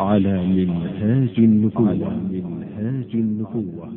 [0.00, 1.92] على منهاج النبوة.
[2.32, 3.88] منهاج النبوة.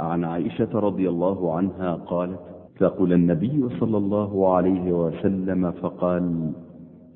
[0.00, 2.38] عن عائشة رضي الله عنها قالت
[2.78, 6.52] ثقل النبي صلى الله عليه وسلم فقال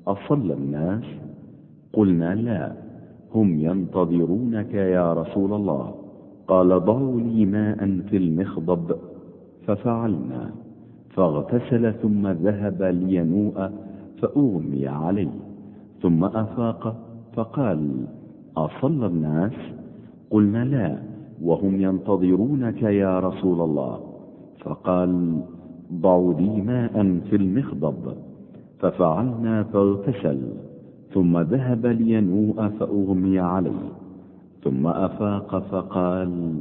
[0.07, 1.03] أصلى الناس؟
[1.93, 2.73] قلنا لا.
[3.35, 5.95] هم ينتظرونك يا رسول الله.
[6.47, 8.95] قال ضعوا لي ماء في المخضب.
[9.67, 10.51] ففعلنا.
[11.09, 13.71] فاغتسل ثم ذهب لينوء
[14.21, 15.39] فأغمي عليه.
[16.01, 18.05] ثم أفاق فقال
[18.57, 19.53] أصلى الناس؟
[20.31, 20.97] قلنا لا
[21.41, 23.99] وهم ينتظرونك يا رسول الله.
[24.59, 25.41] فقال
[25.93, 28.13] ضعوا لي ماء في المخضب.
[28.79, 30.39] ففعلنا فاغتسل
[31.13, 33.89] ثم ذهب لينوء فأغمي عليه.
[34.63, 36.59] ثم أفاق فقال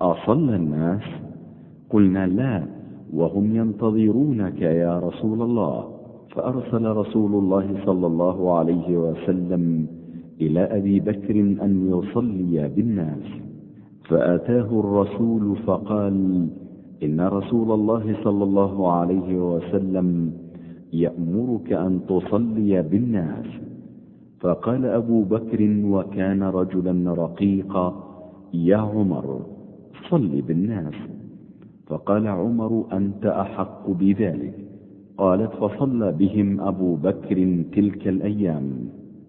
[0.00, 1.02] أصلى الناس؟
[1.90, 2.62] قلنا لا
[3.12, 5.84] وهم ينتظرونك يا رسول الله.
[6.30, 9.86] فأرسل رسول الله صلى الله عليه وسلم
[10.46, 13.26] إلى أبي بكر أن يصلي بالناس
[14.08, 16.16] فأتاه الرسول فقال
[17.02, 20.32] إن رسول الله صلى الله عليه وسلم
[20.92, 23.46] يأمرك أن تصلي بالناس.
[24.40, 27.86] فقال أبو بكر وكان رجلا رقيقا
[28.54, 29.26] يا عمر
[30.10, 30.94] صل بالناس.
[31.86, 34.58] فقال عمر أنت أحق بذلك.
[35.18, 37.38] قالت فصلى بهم أبو بكر
[37.72, 38.66] تلك الأيام.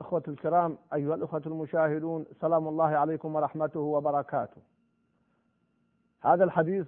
[0.00, 4.62] إخوة الكرام أيها الأخوة المشاهدون سلام الله عليكم ورحمته وبركاته.
[6.20, 6.86] هذا الحديث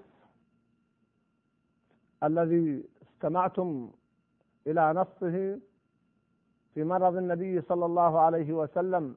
[2.22, 3.90] الذي استمعتم
[4.66, 5.60] إلى نصه
[6.74, 9.16] في مرض النبي صلى الله عليه وسلم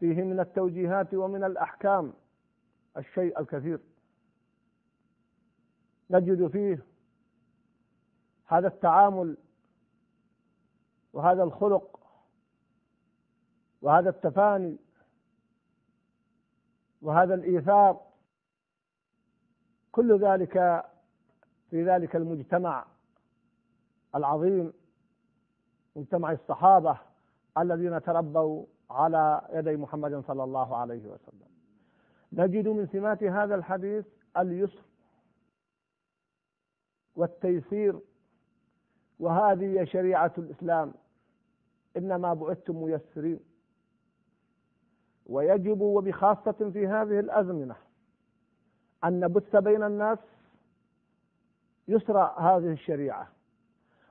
[0.00, 2.12] فيه من التوجيهات ومن الأحكام
[2.96, 3.80] الشيء الكثير.
[6.10, 6.84] نجد فيه
[8.46, 9.36] هذا التعامل
[11.12, 12.00] وهذا الخلق
[13.86, 14.76] وهذا التفاني
[17.02, 18.00] وهذا الإيثار
[19.92, 20.84] كل ذلك
[21.70, 22.86] في ذلك المجتمع
[24.14, 24.72] العظيم
[25.96, 26.98] مجتمع الصحابة
[27.58, 31.48] الذين تربوا على يدي محمد صلى الله عليه وسلم.
[32.32, 34.82] نجد من سمات هذا الحديث اليسر
[37.16, 38.00] والتيسير
[39.20, 40.94] وهذه شريعة الإسلام.
[41.96, 43.55] إنما بعثتم ميسرين.
[45.26, 47.76] ويجب وبخاصة في هذه الأزمنة
[49.04, 50.18] أن نبث بين الناس
[51.88, 53.28] يسر هذه الشريعة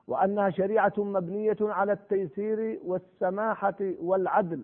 [0.08, 4.64] وأنها شريعة مبنية على التيسير والسماحة والعدل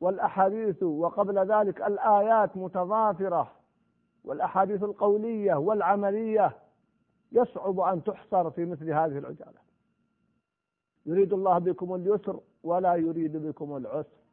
[0.00, 3.52] والأحاديث وقبل ذلك الآيات متضافرة
[4.24, 6.56] والأحاديث القولية والعملية
[7.32, 9.64] يصعب أن تحصر في مثل هذه العجالة.
[11.06, 14.23] يريد الله بكم اليسر ولا يريد بكم العسر.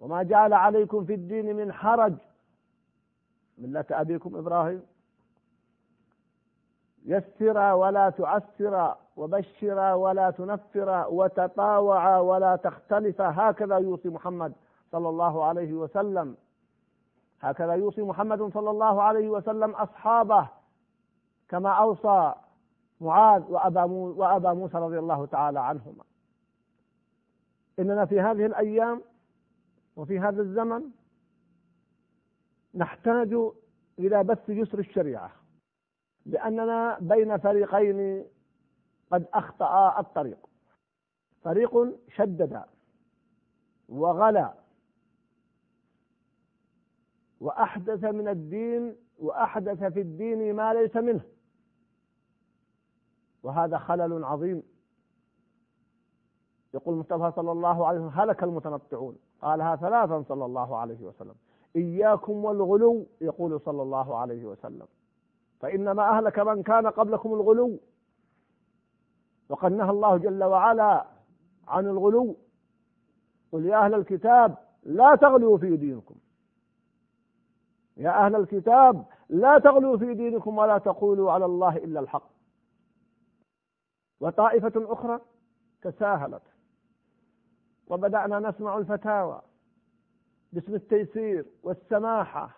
[0.00, 2.14] وما جعل عليكم في الدين من حرج.
[3.58, 4.82] ملة أبيكم إبراهيم.
[7.04, 13.20] يسر ولا تعسر وبشر ولا تنفر وتطاوع ولا تختلف.
[13.20, 14.52] هكذا يوصي محمد
[14.92, 16.36] صلى الله عليه وسلم.
[17.40, 20.48] هكذا يوصي محمد صلى الله عليه وسلم أصحابه.
[21.48, 22.34] كما أوصى
[23.00, 26.04] معاذ وأبا, وأبا موسى رضي الله تعالى عنهما.
[27.78, 29.02] إننا في هذه الأيام
[29.96, 30.82] وفي هذا الزمن
[32.74, 33.34] نحتاج
[33.98, 35.32] إلى بث يسر الشريعة
[36.26, 38.24] لأننا بين فريقين
[39.10, 40.38] قد أخطأ الطريق.
[41.42, 42.62] فريق شدد
[43.88, 44.54] وغلا
[47.40, 51.24] وأحدث من الدين وأحدث في الدين ما ليس منه.
[53.42, 54.62] وهذا خلل عظيم.
[56.74, 59.18] يقول المصطفى صلى الله عليه وسلم هلك المتنطعون.
[59.42, 61.34] قالها ثلاثا صلى الله عليه وسلم.
[61.76, 64.86] إياكم والغلو يقول صلى الله عليه وسلم.
[65.60, 67.78] فإنما أهلك من كان قبلكم الغلو.
[69.48, 71.06] وقد نهى الله جل وعلا
[71.68, 72.36] عن الغلو.
[73.52, 76.14] قل يا أهل الكتاب لا تغلوا في دينكم.
[77.96, 82.30] يا أهل الكتاب لا تغلوا في دينكم ولا تقولوا على الله إلا الحق.
[84.20, 85.20] وطائفة أخرى
[85.82, 86.42] تساهلت.
[87.90, 89.42] وبدأنا نسمع الفتاوى
[90.52, 92.50] باسم التيسير والسماحة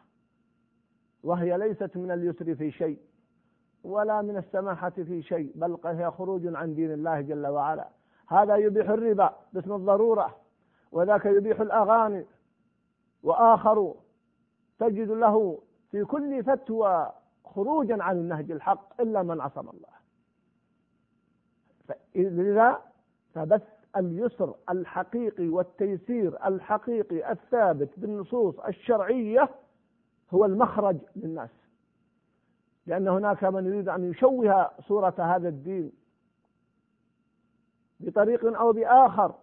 [1.22, 2.98] وهي ليست من اليسر في شيء
[3.84, 7.88] ولا من السماحة في شيء بل هي خروج عن دين الله جل وعلا.
[8.28, 10.36] هذا يبيح الربا باسم الضرورة
[10.92, 12.26] وذاك يبيح الأغاني
[13.22, 13.94] وآخر
[14.78, 15.58] تجد له
[15.90, 17.12] في كل فتوى
[17.44, 19.92] خروجا عن النهج الحق إلا من عصم الله.
[22.14, 22.82] لذا
[23.34, 29.48] فبث اليسر الحقيقي والتيسير الحقيقي الثابت بالنصوص الشرعية
[30.30, 31.50] هو المخرج للناس.
[32.86, 35.92] لأن هناك من يريد أن يشوه صورة هذا الدين
[38.00, 39.34] بطريق أو بآخر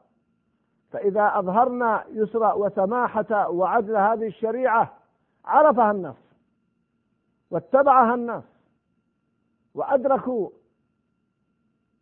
[0.91, 4.97] فإذا أظهرنا يسر وسماحة وعدل هذه الشريعة
[5.45, 6.15] عرفها الناس
[7.51, 8.43] واتبعها الناس
[9.75, 10.49] وأدركوا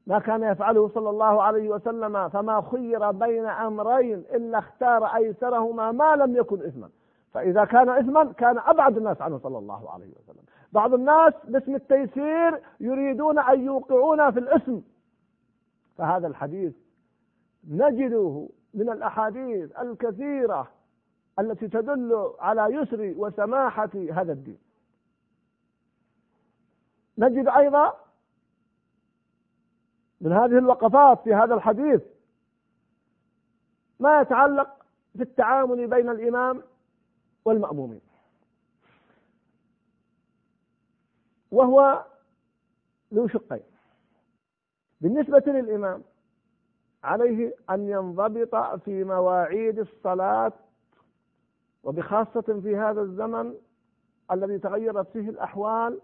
[0.08, 6.16] ما كان يفعله صلى الله عليه وسلم فما خير بين أمرين إلا اختار أيسرهما ما
[6.16, 6.90] لم يكن إثما.
[7.34, 10.44] فإذا كان إثما كان أبعد الناس عنه صلى الله عليه وسلم.
[10.72, 14.80] بعض الناس باسم التيسير يريدون أن يوقعون في الإثم
[15.98, 16.74] فهذا الحديث
[17.70, 20.68] نجده من الأحاديث الكثيرة
[21.40, 24.58] التي تدل على يسر وسماحة هذا الدين.
[27.18, 28.07] نجد أيضا
[30.22, 32.02] من هذه الوقفات في هذا الحديث
[34.00, 34.86] ما يتعلق
[35.18, 36.64] في التعامل بين الإمام
[37.46, 38.02] والمأمومين.
[41.52, 42.06] وهو
[43.14, 43.64] ذو شقين.
[45.02, 46.04] بالنسبة للإمام
[47.04, 50.54] عليه أن ينضبط في مواعيد الصلاة
[51.84, 53.54] وبخاصة في هذا الزمن
[54.32, 56.00] الذي تغيرت فيه الأحوال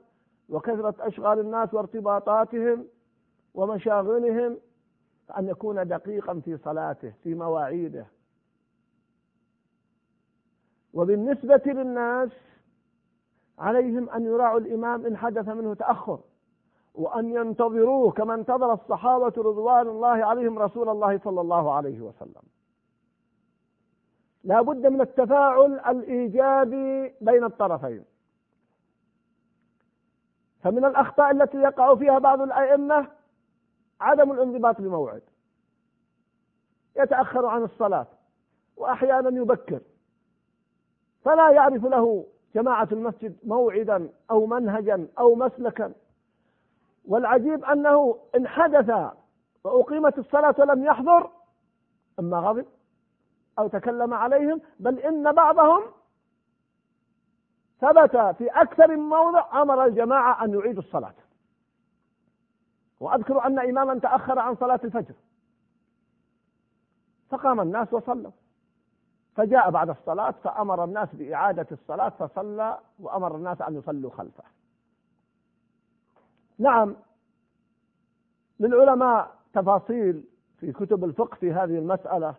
[0.50, 2.88] وكثرت أشغال الناس وارتباطاتهم
[3.54, 4.58] ومشاغلهم
[5.38, 8.06] أن يكون دقيقا في صلاته في مواعيده.
[10.94, 12.30] وبالنسبة للناس
[13.60, 16.20] عليهم أن يراعوا الإمام إن حدث منه تأخر
[16.94, 22.44] وأن ينتظروه كما انتظر الصحابة رضوان الله عليهم رسول الله صلى الله عليه وسلم.
[24.44, 28.04] لا بد من التفاعل الإيجابي بين الطرفين.
[30.64, 33.08] فمن الأخطاء التي يقع فيها بعض الأئمة
[34.02, 35.22] عدم الانضباط بموعد
[36.96, 38.08] يتأخر عن الصلاة
[38.78, 39.82] وأحيانا يبكر.
[41.26, 42.26] فلا يعرف له
[42.56, 45.94] جماعة المسجد موعدا أو منهجا أو مسلكا.
[47.08, 49.14] والعجيب أنه إن حدث
[49.64, 51.30] وأقيمت الصلاة ولم يحضر
[52.20, 52.66] أما غضب
[53.60, 55.82] أو تكلم عليهم بل إن بعضهم
[57.82, 61.14] ثبت في أكثر من موضع أمر الجماعة أن يعيدوا الصلاة.
[63.04, 65.14] وأذكر أن إماما تأخر عن صلاة الفجر.
[67.30, 68.32] فقام الناس وصلوا.
[69.36, 74.44] فجاء بعد الصلاة فأمر الناس بإعادة الصلاة فصلى وأمر الناس أن يصلوا خلفه.
[76.60, 76.96] نعم
[78.60, 80.24] للعلماء تفاصيل
[80.60, 82.36] في كتب الفقه في هذه المسألة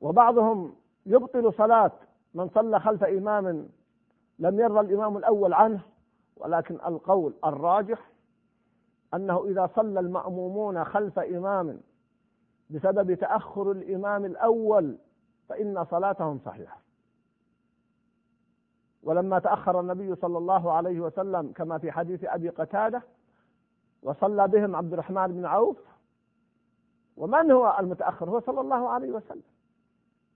[0.00, 0.74] وبعضهم
[1.06, 1.92] يبطل صلاة
[2.34, 3.68] من صلى خلف إمام
[4.38, 5.80] لم يرضى الإمام الأول عنه
[6.36, 8.09] ولكن القول الراجح
[9.14, 11.80] أنه إذا صلى المأمومون خلف إمام
[12.70, 14.98] بسبب تأخر الإمام الأول
[15.48, 16.78] فإن صلاتهم صحيحة.
[19.02, 23.02] ولما تأخر النبي صلى الله عليه وسلم كما في حديث أبي قتادة
[24.02, 25.76] وصلى بهم عبد الرحمن بن عوف
[27.16, 29.42] ومن هو المتأخر؟ هو صلى الله عليه وسلم.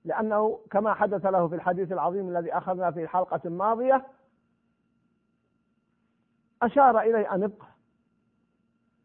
[0.04, 4.06] لأنه كما حدث له في الحديث العظيم الذي أخذنا في حلقة ماضية
[6.62, 7.66] أشار إليه أن ابقى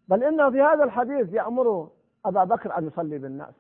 [0.09, 1.89] بل إنه في هذا الحديث يأمر
[2.25, 3.53] أبا بكر أن يصلي بالناس.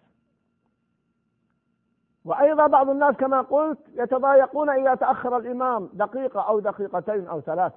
[2.25, 7.73] وأيضا بعض الناس كما قلت يتضايقون إذا تأخر الإمام دقيقة أو دقيقتين أو ثلاث.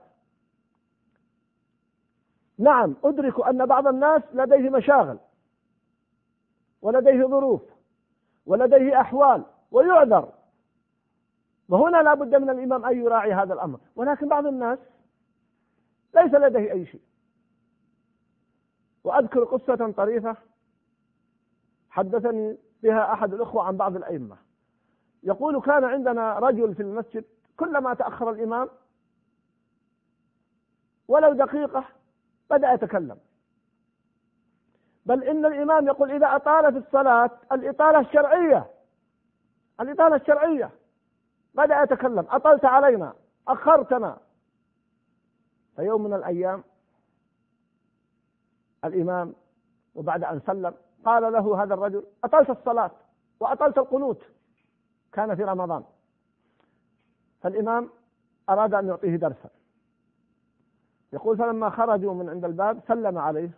[2.58, 5.18] نعم أدرك أن بعض الناس لديه مشاغل
[6.82, 7.62] ولديه ظروف
[8.46, 10.28] ولديه أحوال ويعذر.
[11.68, 13.78] وهنا لا بد من الإمام أن يراعي هذا الأمر.
[13.96, 14.78] ولكن بعض الناس
[16.14, 17.00] ليس لديه أي شيء.
[19.04, 20.36] وأذكر قصة طريفة
[21.90, 24.36] حدثني بها أحد الأخوة عن بعض الأئمة.
[25.22, 27.24] يقول كان عندنا رجل في المسجد
[27.56, 28.68] كلما تأخر الإمام
[31.08, 31.84] ولو دقيقة
[32.50, 33.18] بدأ يتكلم.
[35.06, 38.70] بل إن الإمام يقول إذا أطال في الصلاة الإطالة الشرعية
[39.80, 40.70] الإطالة الشرعية.
[41.54, 43.14] بدأ يتكلم أطلت علينا
[43.48, 44.18] أخرتنا.
[45.76, 46.64] فيوم من الأيام
[48.84, 49.34] الإمام
[49.94, 50.74] وبعد أن سلم
[51.04, 52.90] قال له هذا الرجل أطلت الصلاة
[53.40, 54.22] وأطلت القنوت.
[55.12, 55.84] كان في رمضان.
[57.40, 57.90] فالإمام
[58.48, 59.50] أراد أن يعطيه درسا.
[61.12, 63.50] يقول فلما خرجوا من عند الباب سلم عليه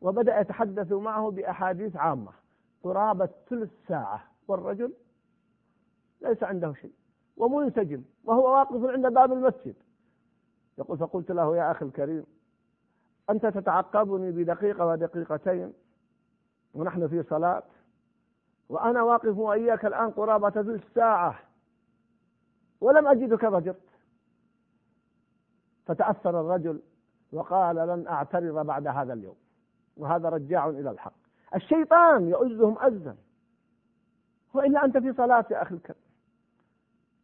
[0.00, 2.32] وبدأ يتحدث معه بأحاديث عامة.
[2.82, 4.24] قرابة ثلث ساعة.
[4.48, 4.92] والرجل
[6.20, 6.92] ليس عنده شيء.
[7.36, 8.02] ومنسجم.
[8.24, 9.74] وهو واقف عند باب المسجد.
[10.78, 12.24] يقول فقلت له يا أخي الكريم
[13.30, 15.72] أنت تتعقبني بدقيقة ودقيقتين
[16.74, 17.62] ونحن في صلاة
[18.68, 21.38] وأنا واقف وإياك الآن قرابة ثلث ساعة
[22.80, 23.90] ولم أجدك ضجرت
[25.86, 26.80] فتأثر الرجل
[27.32, 29.36] وقال لن أعترض بعد هذا اليوم.
[29.96, 31.12] وهذا رجاع إلى الحق.
[31.54, 33.16] الشيطان يؤزهم أزا.
[34.54, 36.02] وإلا أنت في صلاة يا أخي الكريم.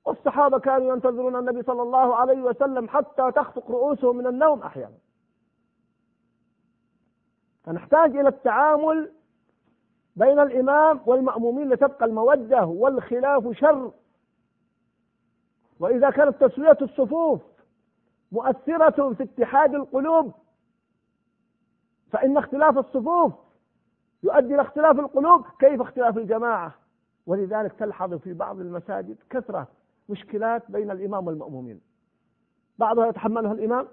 [0.04, 4.98] والصحابة كانوا ينتظرون النبي صلى الله عليه وسلم حتى تخفق رؤوسهم من النوم أحيانا.
[7.66, 9.12] فنحتاج إلى التعامل
[10.16, 13.92] بين الإمام والمأمومين لتبقى المودة والخلاف شر.
[15.80, 17.40] وإذا كانت تسوية الصفوف
[18.32, 20.32] مؤثرة في اتحاد القلوب
[22.10, 23.32] فإن اختلاف الصفوف
[24.22, 26.74] يؤدي إلى اختلاف القلوب كيف اختلاف الجماعة؟
[27.26, 29.68] ولذلك تلحظ في بعض المساجد كثرة
[30.08, 31.80] مشكلات بين الإمام والمأمومين.
[32.78, 33.88] بعضها يتحملها الإمام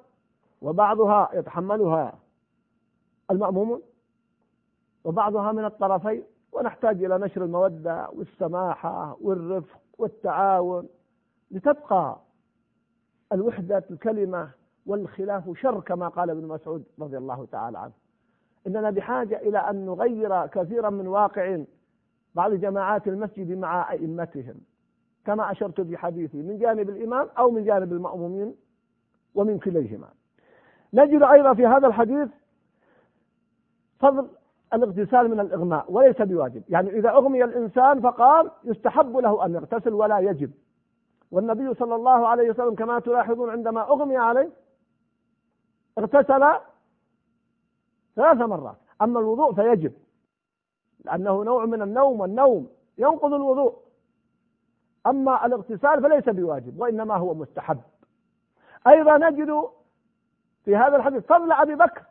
[0.62, 2.20] وبعضها يتحملها
[3.32, 3.82] المأمومون
[5.04, 10.88] وبعضها من الطرفين ونحتاج إلى نشر المودة والسماحة والرفق والتعاون
[11.52, 12.18] لتبقى
[13.34, 14.50] الوحدة الكلمة
[14.86, 17.92] والخلاف شر كما قال ابن مسعود رضي الله تعالى عنه.
[18.68, 21.64] إننا بحاجة إلى أن نغير كثيرا من واقع
[22.36, 24.56] بعض جماعات المسجد مع أئمتهم.
[25.26, 28.56] كما أشرت في حديثي من جانب الإمام أو من جانب المأمومين
[29.36, 30.08] ومن كليهما.
[30.94, 32.30] نجد أيضا في هذا الحديث
[34.04, 34.28] فضل
[34.74, 36.64] الاغتسال من الإغماء وليس بواجب.
[36.70, 40.52] يعني إذا أغمي الإنسان فقال يستحب له أن يغتسل ولا يجب.
[41.32, 44.50] والنبي صلى الله عليه وسلم كما تلاحظون عندما أغمي عليه
[45.98, 46.44] اغتسل
[48.16, 48.76] ثلاث مرات.
[49.02, 49.94] أما الوضوء فيجب
[51.06, 52.68] لأنه نوع من النوم والنوم
[52.98, 53.76] ينقض الوضوء.
[55.08, 57.82] أما الاغتسال فليس بواجب وإنما هو مستحب.
[58.88, 59.70] أيضا نجد
[60.66, 62.02] في هذا الحديث فضل أبي بكر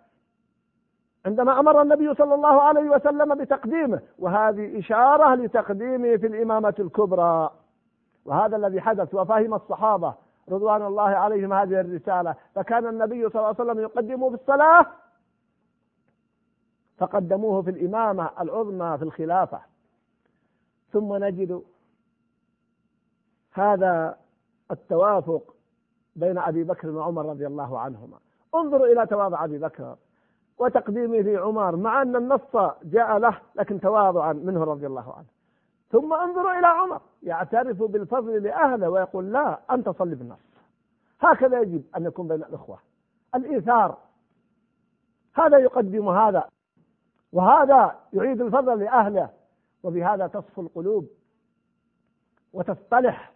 [1.26, 7.50] عندما أمر النبي صلى الله عليه وسلم بتقديمه وهذه إشارة لتقديمه في الإمامة الكبرى.
[8.24, 10.14] وهذا الذي حدث وفهم الصحابة
[10.48, 12.34] رضوان الله عليهم هذه الرسالة.
[12.54, 14.86] فكان النبي صلى الله عليه وسلم يقدمه في الصلاة
[16.98, 19.60] فقدموه في الإمامة العظمى في الخلافة.
[20.92, 21.62] ثم نجد
[23.52, 24.18] هذا
[24.70, 25.54] التوافق
[26.16, 28.18] بين أبي بكر وعمر رضي الله عنهما.
[28.54, 29.96] انظروا إلى تواضع أبي بكر.
[30.62, 35.26] وتقديمه لعمر مع أن النص جاء له لكن تواضعا منه رضي الله عنه.
[35.90, 40.38] ثم انظروا إلى عمر يعترف بالفضل لأهله ويقول لا أنت صلي بالنص.
[41.20, 42.78] هكذا يجب أن يكون بين الإخوة.
[43.34, 43.98] الإيثار
[45.34, 46.48] هذا يقدم هذا
[47.32, 49.30] وهذا يعيد الفضل لأهله
[49.82, 51.06] وبهذا تصفو القلوب
[52.52, 53.32] وتصطلح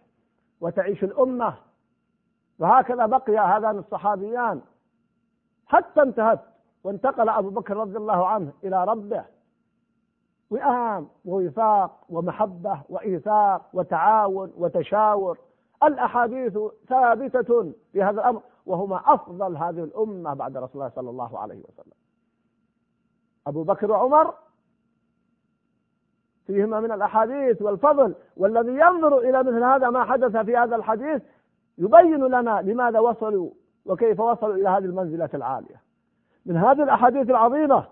[0.61, 1.53] وتعيش الأمة.
[2.59, 4.61] وهكذا بقي هذان الصحابيان.
[5.67, 6.56] حتى انتهت
[6.87, 9.25] وانتقل أبو بكر رضي الله عنه إلى ربه.
[10.49, 15.37] وئام ووفاق ومحبة وإيثاق وتعاون وتشاور.
[15.83, 21.59] الأحاديث ثابتة في هذا الأمر وهما أفضل هذه الأمة بعد رسول الله صلى الله عليه
[21.59, 21.93] وسلم.
[23.47, 24.33] أبو بكر وعمر
[26.45, 31.21] فيهما من الأحاديث والفضل والذي ينظر إلى مثل هذا ما حدث في هذا الحديث
[31.77, 33.49] يبين لنا لماذا وصلوا
[33.85, 35.86] وكيف وصلوا إلى هذه المنزلة العالية.
[36.47, 37.85] من هذه الأحاديث العظيمة.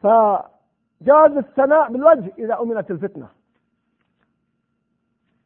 [0.00, 3.28] فجاز الثناء بالوجه إذا أمنت الفتنة.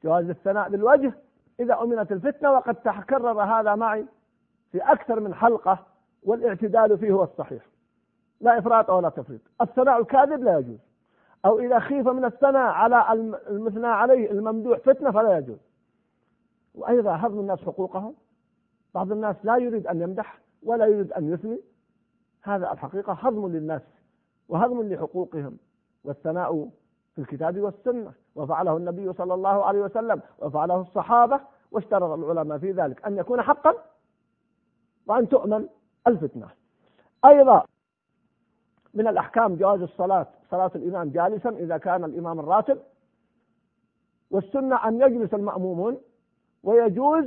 [0.04, 1.12] جواز الثناء بالوجه
[1.60, 4.06] إذا أمنت الفتنة وقد تكرر هذا معي
[4.72, 5.86] في أكثر من حلقة
[6.22, 7.62] والاعتدال فيه هو الصحيح.
[8.40, 9.40] لا إفراط ولا تفريط.
[9.60, 10.78] الثناء الكاذب لا يجوز.
[11.44, 13.12] أو إذا خيف من الثناء على
[13.48, 15.58] المثنى عليه الممدوح فتنة فلا يجوز.
[16.74, 18.14] وأيضا هضم الناس حقوقهم
[18.94, 20.38] بعض الناس لا يريد أن يمدح.
[20.62, 21.60] ولا يريد أن يثني.
[22.42, 23.82] هذا الحقيقة هضم للناس
[24.48, 25.56] وهضم لحقوقهم.
[26.04, 26.68] والثناء
[27.14, 28.12] في الكتاب والسنة.
[28.34, 30.20] وفعله النبي صلى الله عليه وسلم.
[30.38, 31.40] وفعله الصحابة.
[31.70, 33.74] واشترط العلماء في ذلك أن يكون حقا
[35.06, 35.68] وأن تؤمن
[36.06, 36.48] الفتنة.
[37.24, 37.64] أيضا
[38.94, 40.26] من الأحكام جواز الصلاة.
[40.50, 42.78] صلاة الإمام جالسا إذا كان الإمام الراتب.
[44.30, 46.00] والسنة أن يجلس المأمومون.
[46.62, 47.24] ويجوز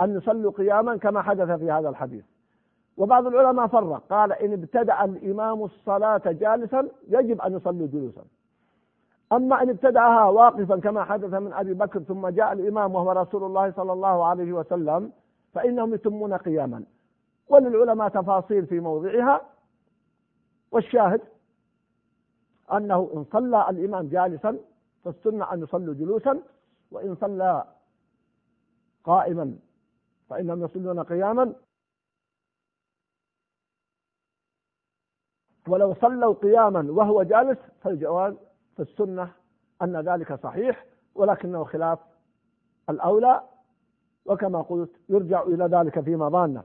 [0.00, 2.24] أن يصلوا قياما كما حدث في هذا الحديث.
[2.96, 4.02] وبعض العلماء فرق.
[4.10, 8.22] قال إن ابتدأ الإمام الصلاة جالسا يجب أن يصلي جلوسا.
[9.32, 13.70] أما إن ابتدأها واقفا كما حدث من أبي بكر ثم جاء الإمام وهو رسول الله
[13.72, 15.12] صلى الله عليه وسلم
[15.54, 16.84] فإنهم يتمون قياما.
[17.48, 19.40] وللعلماء تفاصيل في موضعها.
[20.72, 21.20] والشاهد
[22.72, 24.58] أنه إن صلى الإمام جالسا
[25.04, 26.42] فالسنة أن يصلوا جلوسا
[26.90, 27.64] وإن صلى
[29.04, 29.56] قائما
[30.28, 31.52] فإنهم يصلون قياما.
[35.68, 38.34] ولو صلوا قياما وهو جالس فالجواز
[38.76, 39.32] في السنة
[39.82, 41.98] أن ذلك صحيح ولكنه خلاف
[42.90, 43.42] الأولى
[44.24, 46.62] وكما قلت يرجع إلى ذلك فيما ظان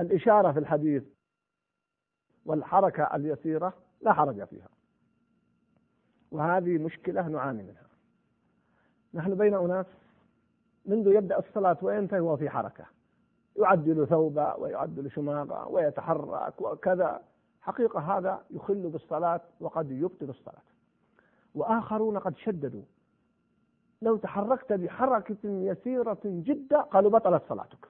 [0.00, 1.04] الإشارة في الحديث
[2.46, 4.68] والحركة اليسيرة لا حرج فيها.
[6.30, 7.86] وهذه مشكلة نعاني منها.
[9.14, 9.86] نحن بين أناس
[10.86, 12.86] منذ يبدأ الصلاة وينتهي وهو في حركة.
[13.56, 17.20] يعدل ثوبه ويعدل شماغه ويتحرك وكذا.
[17.62, 20.62] حقيقة هذا يخل بالصلاة وقد يبطل الصلاة.
[21.54, 22.82] وآخرون قد شددوا.
[24.02, 27.88] لو تحركت بحركة يسيرة جدا قالوا بطلت صلاتك.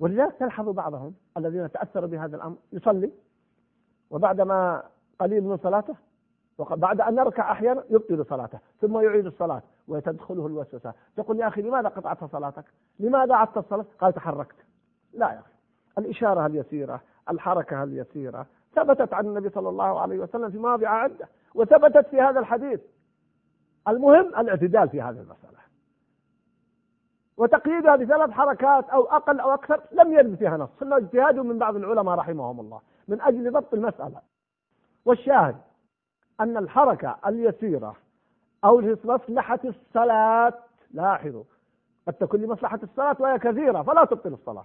[0.00, 3.12] ولذلك تلحظ بعضهم الذين تأثروا بهذا الأمر يصلي
[4.10, 4.82] وبعدما
[5.18, 5.94] قليل من صلاته
[6.58, 9.62] بعد أن يركع أحيانا يبطل صلاته ثم يعيد الصلاة.
[9.88, 10.94] وتدخله الوسوسة.
[11.16, 12.64] تقول يا أخي لماذا قطعت صلاتك؟
[13.00, 14.56] لماذا عدت الصلاة؟ قال تحركت.
[15.12, 15.52] لا يا أخي.
[15.98, 17.00] الإشارة اليسيرة
[17.30, 22.40] الحركة اليسيرة ثبتت عن النبي صلى الله عليه وسلم في مواضع عدة وثبتت في هذا
[22.40, 22.80] الحديث.
[23.88, 25.56] المهم الاعتدال في هذه المسألة.
[27.36, 30.70] وتقييدها بثلاث حركات أو أقل أو أكثر لم يرد فيها نص.
[30.80, 32.80] ثم اجتهاد من بعض العلماء رحمهم الله.
[33.08, 34.20] من أجل ضبط المسألة.
[35.04, 35.56] والشاهد
[36.40, 37.96] أن الحركة اليسيرة
[38.66, 40.54] أو لمصلحة الصلاة.
[40.90, 41.44] لاحظوا
[42.06, 44.64] قد تكون لمصلحة الصلاة وهي كثيرة فلا تبطل الصلاة.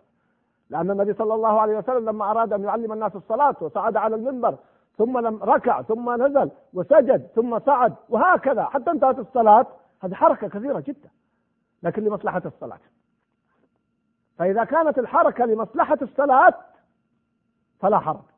[0.70, 4.58] لأن النبي صلى الله عليه وسلم لما أراد أن يعلم الناس الصلاة وصعد على المنبر
[4.98, 9.66] ثم لم ركع ثم نزل وسجد ثم صعد وهكذا حتى انتهت الصلاة.
[10.02, 11.10] هذه حركة كثيرة جدا
[11.84, 12.80] لكن لمصلحة الصلاة.
[14.38, 16.54] فإذا كانت الحركة لمصلحة الصلاة
[17.80, 18.31] فلا حرج.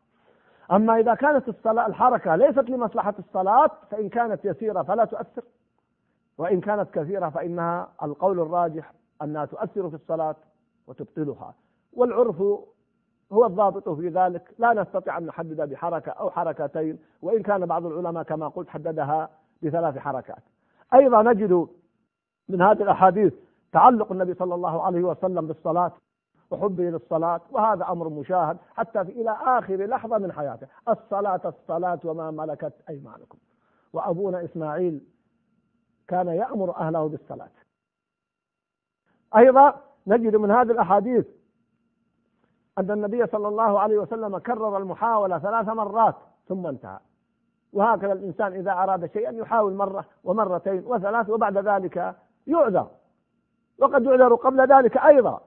[0.74, 5.44] أما إذا كانت الصلاة الحركة ليست لمصلحة الصلاة فإن كانت يسيرة فلا تؤثر.
[6.38, 10.36] وإن كانت كثيرة فإنها القول الراجح أنها تؤثر في الصلاة
[10.88, 11.54] وتبطلها.
[11.94, 12.42] والعرف
[13.32, 14.54] هو الضابط في ذلك.
[14.58, 19.30] لا نستطيع أن نحدد بحركة أو حركتين وإن كان بعض العلماء كما قلت حددها
[19.64, 20.44] بثلاث حركات.
[20.94, 21.68] أيضا نجد
[22.50, 23.34] من هذه الأحاديث
[23.72, 25.92] تعلق النبي صلى الله عليه وسلم بالصلاة.
[26.54, 30.68] وحبه للصلاة وهذا أمر مشاهد حتى في إلى آخر لحظة من حياته.
[30.89, 33.38] الصلاة الصلاة وما ملكت أيمانكم.
[33.94, 35.02] وأبونا إسماعيل
[36.08, 37.50] كان يأمر أهله بالصلاة.
[39.38, 41.26] أيضا نجد من هذه الأحاديث
[42.78, 46.16] أن النبي صلى الله عليه وسلم كرر المحاولة ثلاث مرات
[46.48, 47.00] ثم انتهى.
[47.74, 52.16] وهكذا الإنسان إذا أراد شيئا يحاول مرة ومرتين وثلاث وبعد ذلك
[52.48, 52.88] يعذر.
[53.80, 55.42] وقد يعذر قبل ذلك أيضا.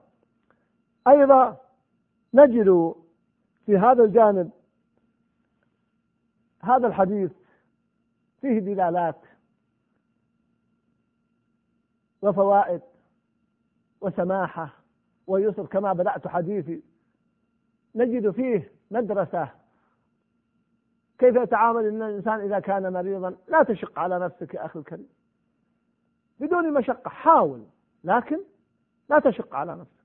[1.07, 1.57] أيضا
[2.33, 2.95] نجد
[3.65, 4.51] في هذا الجانب
[6.63, 7.31] هذا الحديث
[8.41, 9.21] فيه دلالات
[12.21, 12.81] وفوائد
[14.01, 14.69] وسماحة
[15.27, 16.81] ويسر كما بدأت حديثي.
[17.95, 19.49] نجد فيه مدرسة
[21.17, 25.09] كيف يتعامل الإنسان إذا كان مريضا؟ لا تشق على نفسك يا أخي الكريم.
[26.39, 27.63] بدون مشقة حاول
[28.03, 28.39] لكن
[29.09, 29.96] لا تشق على نفسك.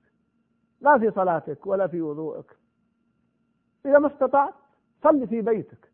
[0.83, 2.57] لا في صلاتك ولا في وضوءك
[3.85, 4.53] إذا ما استطعت
[5.03, 5.91] صل في بيتك.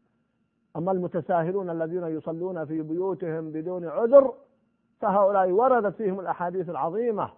[0.76, 4.34] أما المتساهلون الذين يصلون في بيوتهم بدون عذر
[5.00, 7.30] فهؤلاء وردت فيهم الأحاديث العظيمة.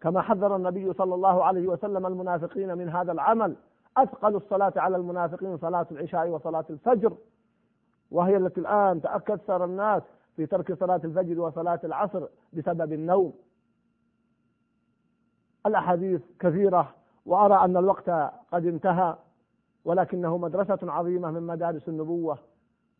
[0.00, 3.56] كما حذر النبي صلى الله عليه وسلم المنافقين من هذا العمل.
[3.96, 7.16] أثقل الصلاة على المنافقين صلاة العشاء وصلاة الفجر.
[8.10, 10.02] وهي التي الآن تأكثر الناس
[10.36, 13.32] في ترك صلاة الفجر وصلاة العصر بسبب النوم.
[15.66, 16.94] الأحاديث كثيرة
[17.26, 18.10] وأرى أن الوقت
[18.52, 19.16] قد انتهى
[19.84, 22.38] ولكنه مدرسة عظيمة من مدارس النبوة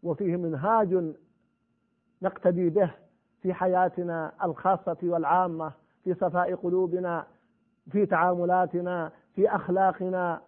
[0.02, 1.14] وفيه منهاج
[2.22, 2.90] نقتدي به
[3.42, 5.72] في حياتنا الخاصة والعامة
[6.04, 7.26] في صفاء قلوبنا
[7.90, 10.40] في تعاملاتنا في أخلاقنا.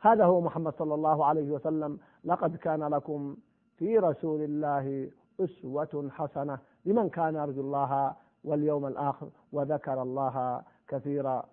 [0.00, 1.98] هذا هو محمد صلى الله عليه وسلم.
[2.24, 3.36] لقد كان لكم
[3.78, 11.48] في رسول الله أسوة حسنة لمن كان يرجو الله واليوم الآخر وذكر الله كثيرا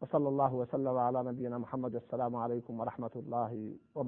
[0.00, 1.94] وصلى الله وسلم على نبينا محمد.
[1.94, 3.52] السلام عليكم ورحمة الله
[3.94, 4.06] وبركاته.